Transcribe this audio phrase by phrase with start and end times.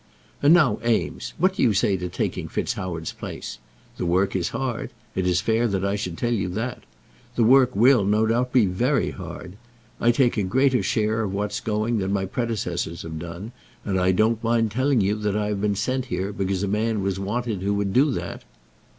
[0.41, 3.59] And now, Eames, what do you say to taking FitzHoward's place?
[3.97, 4.89] The work is hard.
[5.13, 6.81] It is fair that I should tell you that.
[7.35, 9.57] The work will, no doubt, be very hard.
[9.99, 13.51] I take a greater share of what's going than my predecessors have done;
[13.85, 17.03] and I don't mind telling you that I have been sent here, because a man
[17.03, 18.43] was wanted who would do that."